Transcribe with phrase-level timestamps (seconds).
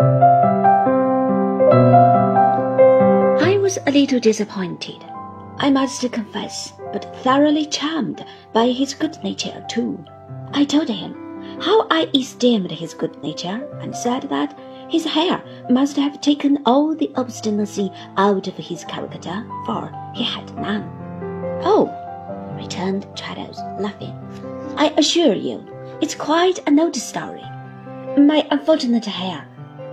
[0.00, 0.04] I
[3.60, 5.04] was a little disappointed,
[5.58, 10.02] I must confess, but thoroughly charmed by his good nature too.
[10.52, 14.58] I told him how I esteemed his good nature, and said that
[14.88, 20.54] his hair must have taken all the obstinacy out of his character, for he had
[20.56, 20.88] none.
[21.64, 21.90] Oh,
[22.56, 24.16] returned Traddles, laughing,
[24.76, 25.62] I assure you,
[26.00, 27.44] it's quite an old story.
[28.16, 29.46] My unfortunate hair.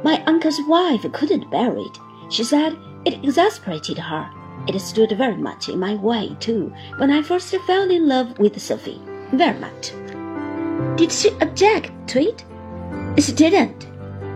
[0.04, 2.00] My uncle's wife couldn't bear it.
[2.29, 4.29] She said it exasperated her.
[4.68, 8.61] It stood very much in my way, too, when I first fell in love with
[8.61, 9.01] Sophy.
[9.32, 9.92] Very much.
[10.97, 12.43] Did she object to it?
[13.18, 13.87] She didn't,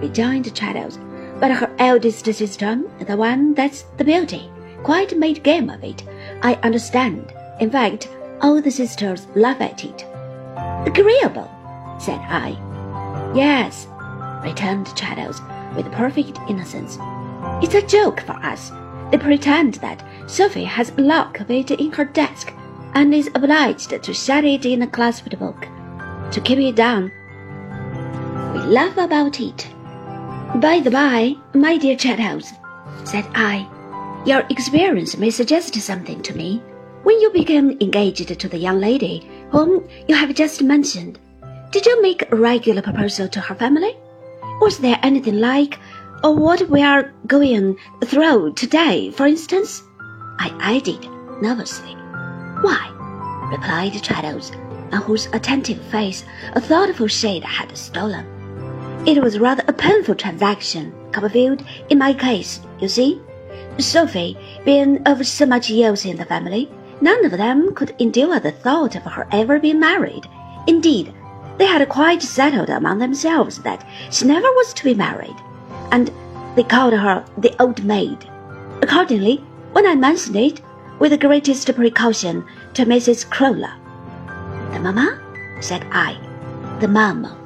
[0.01, 0.99] rejoined Traddles.
[1.39, 4.49] But her eldest sister, the one that's the beauty,
[4.83, 6.03] quite made game of it.
[6.41, 7.33] I understand.
[7.59, 8.09] In fact,
[8.41, 10.05] all the sisters laugh at it.
[10.87, 11.49] Agreeable,
[11.99, 12.57] said I.
[13.35, 13.87] Yes,
[14.43, 15.41] returned Traddles
[15.75, 16.97] with perfect innocence.
[17.61, 18.71] It's a joke for us.
[19.11, 22.53] They pretend that Sophy has a lock of it in her desk
[22.93, 25.67] and is obliged to shut it in a clasped book.
[26.31, 27.11] To keep it down,
[28.53, 29.67] we laugh about it.
[30.55, 32.51] By the by, my dear Traddles,
[33.03, 33.67] said I,
[34.25, 36.61] your experience may suggest something to me.
[37.03, 41.19] When you became engaged to the young lady whom you have just mentioned,
[41.71, 43.97] did you make a regular proposal to her family?
[44.61, 45.79] Was there anything like
[46.23, 49.83] or what we are going through today, for instance?
[50.39, 51.07] I added
[51.41, 51.95] nervously.
[52.61, 52.89] Why?
[53.51, 54.51] replied Traddles,
[54.91, 56.23] on whose attentive face
[56.53, 58.25] a thoughtful shade had stolen.
[59.05, 63.21] It was rather a painful transaction, Copperfield, in my case, you see.
[63.77, 66.69] Sophy being of so much use in the family,
[67.01, 70.25] none of them could endure the thought of her ever being married.
[70.67, 71.13] Indeed,
[71.57, 75.35] they had quite settled among themselves that she never was to be married,
[75.91, 76.11] and
[76.55, 78.17] they called her the old maid.
[78.81, 79.37] Accordingly,
[79.73, 80.61] when I mentioned it,
[80.99, 83.27] with the greatest precaution, to Mrs.
[83.27, 83.73] Crewler.
[84.73, 85.19] The mamma?
[85.61, 86.17] said I.
[86.79, 87.37] The mamma,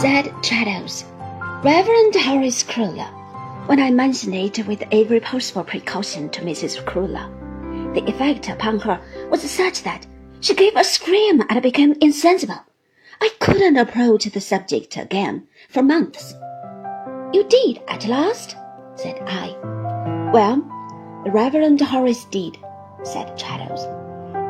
[0.00, 1.04] said Traddles.
[1.62, 3.08] Reverend Horace Crewler.
[3.66, 6.82] When I mentioned it with every possible precaution to Mrs.
[6.84, 7.28] Crewler,
[7.94, 9.00] the effect upon her
[9.30, 10.06] was such that
[10.42, 12.60] she gave a scream and became insensible.
[13.20, 16.34] I couldn't approach the subject again for months.
[17.32, 18.56] You did at last?
[18.96, 19.56] said I.
[20.34, 20.56] Well,
[21.24, 22.58] the Reverend Horace did,
[23.04, 23.86] said Traddles.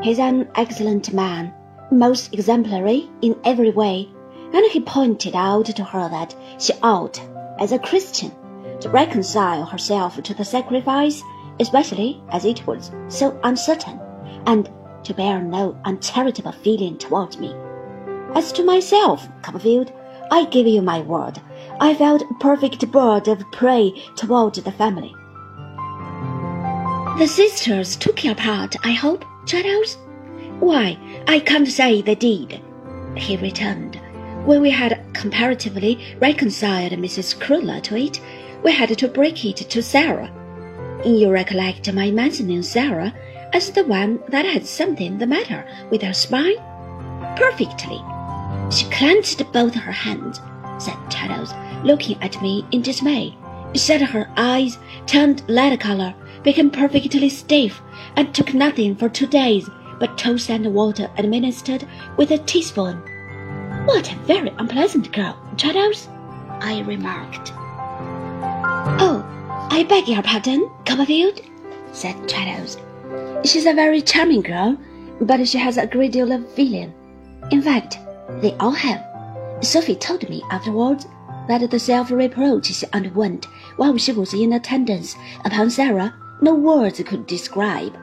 [0.03, 1.53] He's an excellent man,
[1.91, 4.09] most exemplary in every way,
[4.51, 7.21] and he pointed out to her that she ought,
[7.59, 8.31] as a Christian,
[8.79, 11.21] to reconcile herself to the sacrifice,
[11.59, 13.99] especially as it was so uncertain,
[14.47, 14.69] and
[15.03, 17.53] to bear no uncharitable feeling toward me.
[18.35, 19.91] As to myself, Copperfield,
[20.31, 21.39] I give you my word,
[21.79, 25.13] I felt a perfect bird of prey toward the family.
[27.19, 29.97] The sisters took your part, I hope, Charles?
[30.59, 30.97] Why,
[31.27, 32.61] I can't say they did,
[33.15, 33.99] he returned.
[34.45, 37.37] When we had comparatively reconciled Mrs.
[37.37, 38.19] Crewler to it,
[38.63, 40.31] we had to break it to Sarah.
[41.05, 43.13] You recollect my mentioning Sarah
[43.53, 46.57] as the one that had something the matter with her spine?
[47.35, 48.01] Perfectly.
[48.71, 50.41] She clenched both her hands,
[50.79, 51.53] said Traddles,
[51.83, 53.37] looking at me in dismay.
[53.75, 54.77] Said her eyes
[55.07, 57.81] turned lead color, became perfectly stiff,
[58.15, 61.87] and took nothing for two days but toast and water administered
[62.17, 62.97] with a teaspoon.
[63.85, 66.07] What a very unpleasant girl, Traddles,
[66.61, 67.51] I remarked.
[68.99, 69.23] Oh,
[69.71, 71.41] I beg your pardon, Copperfield,
[71.91, 72.77] said Traddles.
[73.45, 74.77] She's a very charming girl,
[75.19, 76.93] but she has a great deal of feeling.
[77.51, 77.99] In fact,
[78.41, 79.03] they all have.
[79.61, 81.07] Sophy told me afterwards
[81.49, 83.45] that the self-reproach she underwent
[83.75, 87.93] while she was in attendance upon Sarah no words could describe.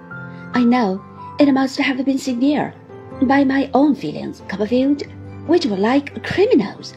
[0.53, 1.03] I know
[1.39, 2.75] it must have been severe.
[3.23, 5.05] By my own feelings, Copperfield,
[5.47, 6.93] which were like criminals.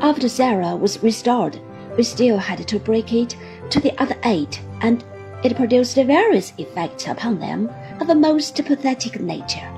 [0.00, 1.60] After Sarah was restored,
[1.96, 3.36] we still had to break it
[3.70, 5.04] to the other eight, and
[5.42, 7.70] it produced various effects upon them
[8.00, 9.68] of a most pathetic nature.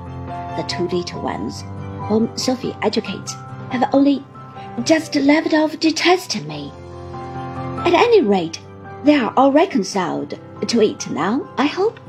[0.57, 1.63] The two little ones,
[2.07, 3.33] whom Sophy educates,
[3.71, 4.23] have only
[4.83, 6.71] just left off detesting me.
[7.85, 8.59] At any rate,
[9.03, 11.99] they are all reconciled to it now, I hope,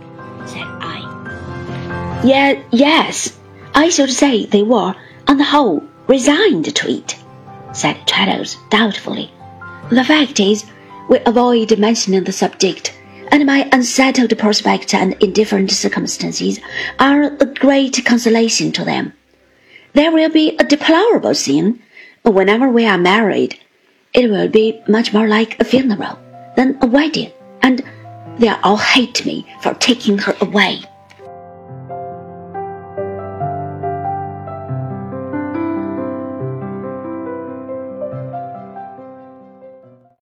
[0.46, 2.20] said I.
[2.24, 3.38] Yeah, yes,
[3.74, 4.94] I should say they were,
[5.28, 7.16] on the whole, resigned to it,
[7.72, 9.30] said Traddles doubtfully.
[9.90, 10.64] The fact is,
[11.08, 12.92] we avoid mentioning the subject,
[13.32, 16.60] and my unsettled prospects and indifferent circumstances
[16.98, 19.14] are a great consolation to them.
[19.94, 21.82] There will be a deplorable scene
[22.22, 23.58] whenever we are married.
[24.12, 26.18] it will be much more like a funeral
[26.54, 27.32] than a wedding,
[27.62, 27.82] and
[28.38, 30.82] they'll all hate me for taking her away.